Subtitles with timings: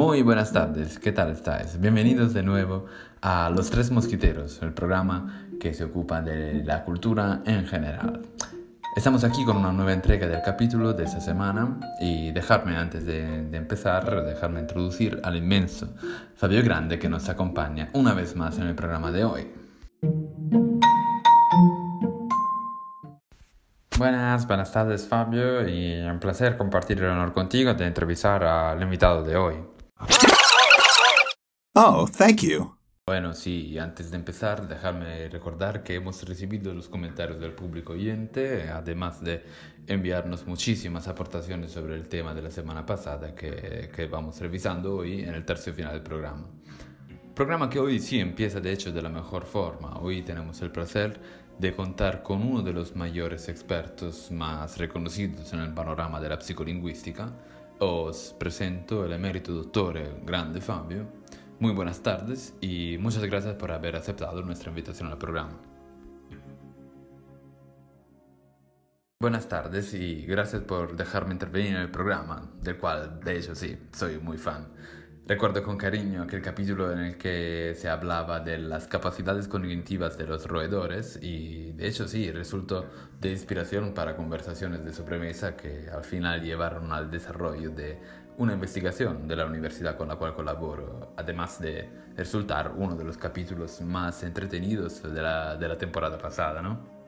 [0.00, 1.78] Muy buenas tardes, ¿qué tal estáis?
[1.78, 2.86] Bienvenidos de nuevo
[3.20, 8.22] a Los Tres Mosquiteros, el programa que se ocupa de la cultura en general.
[8.96, 13.54] Estamos aquí con una nueva entrega del capítulo de esta semana y dejarme antes de,
[13.54, 15.92] empezar, dejarme introducir al inmenso
[16.34, 19.48] Fabio Grande que nos acompaña una vez más en el programa de hoy.
[23.98, 29.22] Buenas, buenas tardes Fabio y un placer compartir el honor contigo de entrevistar al invitado
[29.22, 29.56] de hoy.
[31.74, 32.76] Oh, thank you.
[33.06, 38.68] Bueno, sí, antes de empezar, déjame recordar que hemos recibido los comentarios del público oyente,
[38.68, 39.44] además de
[39.86, 45.22] enviarnos muchísimas aportaciones sobre el tema de la semana pasada que, que vamos revisando hoy
[45.22, 46.46] en el tercio final del programa.
[47.34, 49.98] Programa que hoy sí empieza de hecho de la mejor forma.
[49.98, 51.20] Hoy tenemos el placer
[51.58, 56.40] de contar con uno de los mayores expertos más reconocidos en el panorama de la
[56.40, 57.32] psicolingüística.
[57.82, 61.06] Os presento el emérito doctor Grande Fabio
[61.60, 65.58] muy buenas tardes y muchas gracias por haber aceptado nuestra invitación al programa.
[69.18, 73.78] Buenas tardes y gracias por dejarme intervenir en el programa, del cual de hecho sí,
[73.92, 74.68] soy muy fan.
[75.26, 80.26] Recuerdo con cariño aquel capítulo en el que se hablaba de las capacidades cognitivas de
[80.26, 82.86] los roedores y de hecho sí, resultó
[83.20, 87.98] de inspiración para conversaciones de sobremesa que al final llevaron al desarrollo de
[88.38, 93.16] una investigación de la universidad con la cual colaboro, además de resultar uno de los
[93.16, 96.99] capítulos más entretenidos de la, de la temporada pasada, ¿no?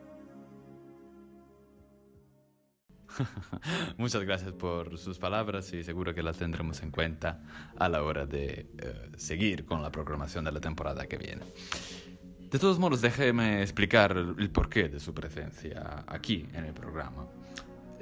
[3.96, 7.42] Muchas gracias por sus palabras y seguro que las tendremos en cuenta
[7.76, 11.42] a la hora de uh, seguir con la programación de la temporada que viene.
[12.50, 17.26] De todos modos, déjeme explicar el porqué de su presencia aquí en el programa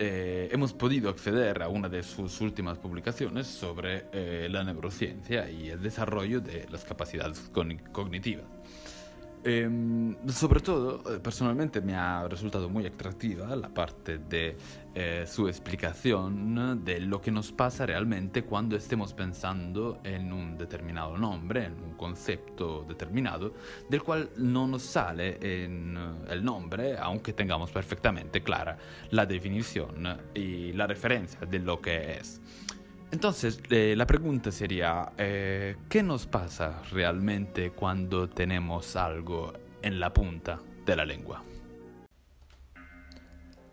[0.03, 5.69] eh, hemos podido acceder a una de sus últimas publicaciones sobre eh, la neurociencia y
[5.69, 7.51] el desarrollo de las capacidades
[7.93, 8.47] cognitivas.
[9.43, 14.57] Eh, sobre todo, eh, personalmente me ha resultado muy atractiva la parte de
[14.95, 21.17] eh, su explicación de lo que nos pasa realmente cuando estemos pensando en un determinado
[21.17, 23.55] nombre, en un concepto determinado,
[23.89, 28.77] del cual no nos sale en eh, el nombre, aunque tengamos perfectamente clara
[29.11, 32.41] la definición y la referencia de lo que es.
[33.13, 40.13] Entonces, eh, la pregunta sería, eh, ¿qué nos pasa realmente cuando tenemos algo en la
[40.13, 41.43] punta de la lengua?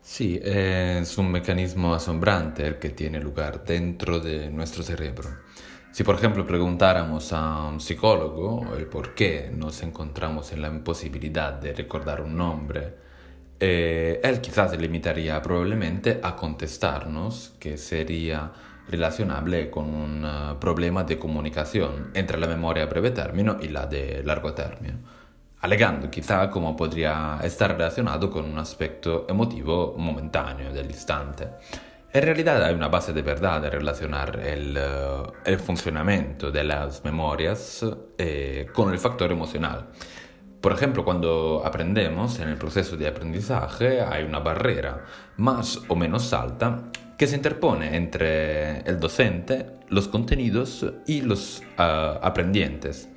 [0.02, 5.30] Sí, es un mecanismo asombrante el que tiene lugar dentro de nuestro cerebro.
[5.92, 11.54] Si por ejemplo preguntáramos a un psicólogo el por qué nos encontramos en la imposibilidad
[11.54, 12.94] de recordar un nombre,
[13.60, 18.52] eh, él quizás se limitaría probablemente a contestarnos que sería
[18.90, 23.86] relacionable con un uh, problema de comunicación entre la memoria a breve término y la
[23.86, 25.00] de largo término,
[25.62, 31.48] alegando quizá como podría estar relacionado con un aspecto emotivo momentáneo del instante.
[32.14, 37.04] En realidad hay una base de verdad de relacionar el, uh, el funcionamiento de las
[37.04, 37.86] memorias
[38.18, 39.88] eh, con el factor emocional.
[40.62, 45.06] Por ejemplo, cuando aprendemos, en el proceso de aprendizaje hay una barrera
[45.38, 46.84] más o menos alta
[47.18, 51.82] que se interpone entre el docente, los contenidos y los uh,
[52.22, 53.10] aprendientes.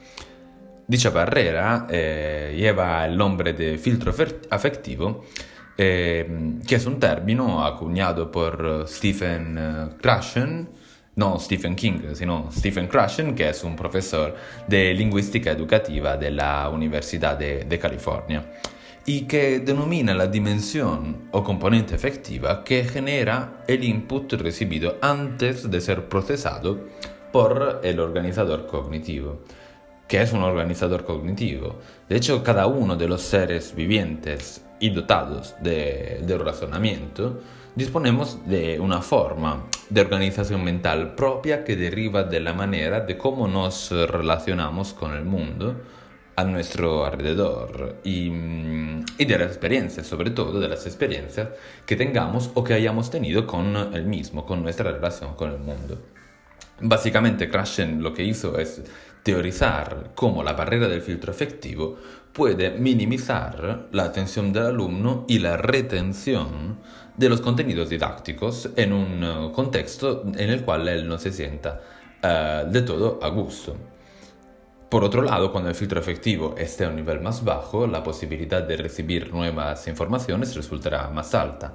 [0.87, 4.13] Dicha barrera eh, lleva el nombre de filtro
[4.51, 5.25] afectivo,
[5.77, 10.69] eh, que es un término acuñado por Stephen uh, Krashen,
[11.15, 14.35] no Stephen King, sino Stephen Krashen, que es un profesor
[14.67, 18.45] de lingüística educativa de la Universidad de, de California
[19.07, 25.81] y que denomina la dimensión o componente efectiva que genera el input recibido antes de
[25.81, 26.79] ser procesado
[27.33, 29.41] por el organizador cognitivo.
[30.07, 31.77] ¿Qué es un organizador cognitivo?
[32.09, 37.41] De hecho, cada uno de los seres vivientes y dotados de, de razonamiento
[37.75, 43.47] disponemos de una forma de organización mental propia que deriva de la manera de cómo
[43.47, 45.77] nos relacionamos con el mundo,
[46.41, 48.31] a nuestro alrededor y,
[49.19, 51.49] y, de las experiencias, sobre todo de las experiencias
[51.87, 55.99] que tengamos o que hayamos tenido con el mismo, con nuestra relación con el mundo.
[56.81, 58.83] Básicamente, Krashen lo que hizo es
[59.23, 61.99] teorizar cómo la barrera del filtro efectivo
[62.33, 66.79] puede minimizar la atención del alumno y la retención
[67.17, 71.83] de los contenidos didácticos en un contexto en el cual él no se sienta
[72.23, 73.77] uh, de todo a gusto.
[74.91, 78.61] Por otro lado, cuando el filtro efectivo esté a un nivel más bajo, la posibilidad
[78.61, 81.75] de recibir nuevas informaciones resultará más alta.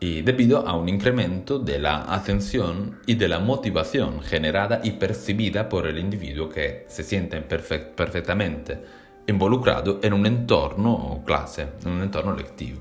[0.00, 5.68] y debido a un incremento de la atención y de la motivación generada y percibida
[5.68, 8.80] por el individuo que se siente perfectamente
[9.26, 12.80] involucrado en un entorno o clase, en un entorno lectivo.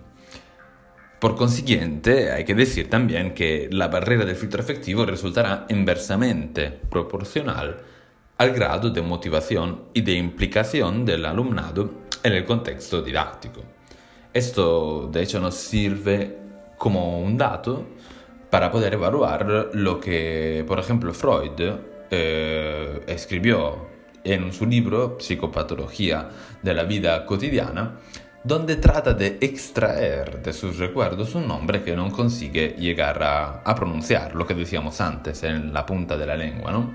[1.20, 7.78] Por consiguiente, hay que decir también que la barrera del filtro efectivo resultará inversamente proporcional
[8.38, 11.90] al grado de motivación y de implicación del alumnado
[12.24, 13.62] en el contexto didáctico.
[14.34, 16.38] Esto, de hecho, nos sirve
[16.78, 17.86] como un dato
[18.50, 21.60] para poder evaluar lo que, por ejemplo, Freud
[22.12, 23.88] eh, escribió
[24.24, 26.30] en su libro Psicopatología
[26.62, 27.98] de la vida cotidiana,
[28.44, 34.36] donde trata de extraer de sus recuerdos un nombre que no consigue llegar a, pronunciar,
[34.36, 36.94] lo que decíamos antes, en la punta de la lengua, ¿no?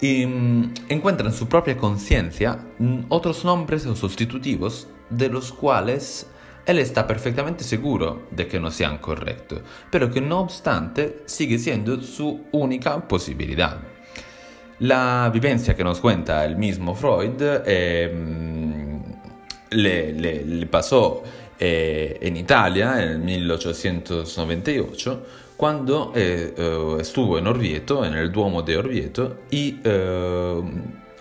[0.00, 6.26] Y mm, encuentra en su propia conciencia mm, otros nombres o sustitutivos de los cuales
[6.66, 12.00] él está perfectamente seguro de que no sean correctos, pero que no obstante sigue siendo
[12.02, 13.78] su única posibilidad.
[14.80, 18.12] La vivencia que nos cuenta el mismo Freud eh,
[19.70, 21.22] le, pasó
[21.58, 25.26] eh, en Italia en 1898
[25.60, 26.54] cuando eh,
[26.98, 29.78] estuvo en Orvieto, en el Duomo de Orvieto, y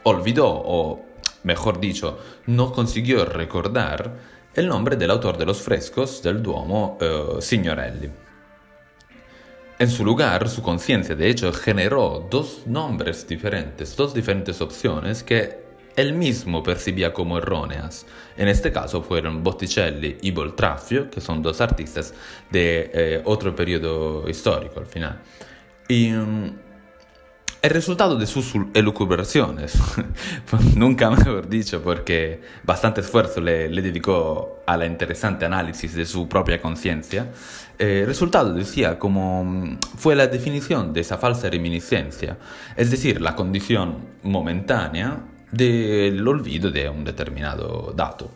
[0.03, 1.05] olvidó, o
[1.43, 4.15] mejor dicho, no consiguió recordar
[4.55, 6.97] el nombre del autor de los frescos del Duomo,
[7.41, 8.09] Signorelli.
[9.77, 15.68] En su lugar, su conciencia de hecho generó dos nombres diferentes, dos diferentes opciones que
[15.95, 18.05] él mismo percibía como erróneas.
[18.37, 22.13] En este caso fueron Botticelli y Boltraffio, que son dos artistas
[22.49, 25.19] de eh, otro periodo histórico al final.
[25.87, 26.51] Y mm,
[27.61, 29.77] el resultado de sus elucubraciones,
[30.75, 36.61] nunca mejor dicho, porque bastante esfuerzo le, dedicó a la interesante análisis de su propia
[36.61, 37.27] conciencia,
[37.77, 42.37] eh, el resultado decía como mm, fue la definición de esa falsa reminiscencia,
[42.77, 45.17] es decir, la condición momentánea
[45.51, 48.29] del olvido de un determinado dato.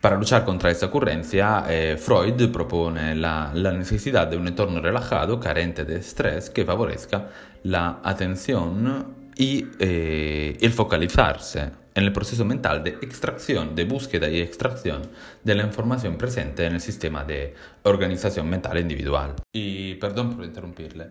[0.00, 5.84] Para luchar contra esta ocurrencia, eh, Freud propone la, necesidad de un entorno relajado, carente
[5.84, 7.28] de estrés, que favorezca
[7.64, 15.02] la atención y eh, el focalizarse en el proceso mental de extracción, búsqueda y extracción
[15.44, 19.34] de la información presente en sistema de organización mental individual.
[19.52, 21.08] Y perdón por interrumpirle,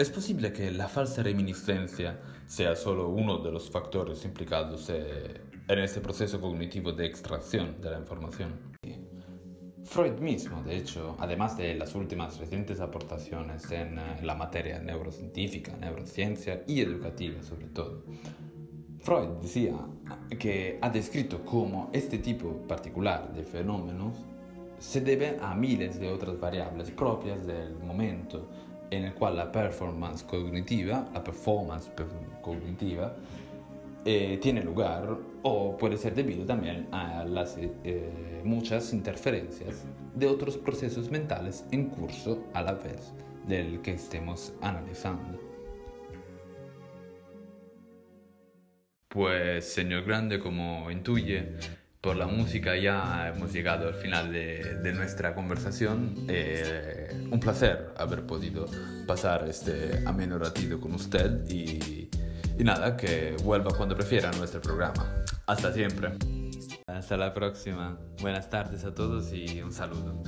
[0.00, 5.78] ¿es posible que la falsa reminiscencia sea solo uno de los factores implicados eh, en
[5.78, 8.54] este proceso cognitivo de extracción de la información.
[9.84, 15.76] Freud mismo, de hecho, además de las últimas recientes aportaciones en, eh, la materia neurocientífica,
[15.76, 18.02] neurociencia y educativa sobre todo,
[19.00, 19.74] Freud decía
[20.38, 24.16] que ha descrito cómo este tipo particular de fenómenos
[24.78, 28.48] se debe a miles de otras variables propias del momento
[28.90, 31.90] en el cual la performance cognitiva, la performance
[32.42, 33.14] cognitiva,
[34.04, 39.84] eh, tiene lugar o puede ser debido también a las eh, muchas interferencias
[40.14, 43.12] de otros procesos mentales en curso a la vez
[43.46, 45.38] del que estemos analizando.
[49.08, 51.56] Pues señor Grande, como intuye,
[52.00, 56.14] por la música ya hemos llegado al final de, nuestra conversación.
[56.28, 58.66] Eh, un placer haber podido
[59.06, 62.08] pasar este ameno ratito con usted y
[62.60, 65.24] y nada, que vuelva cuando prefiera a nuestro programa.
[65.46, 66.12] Hasta siempre.
[66.86, 67.98] Hasta la próxima.
[68.20, 70.22] Buenas tardes a todos y un saludo.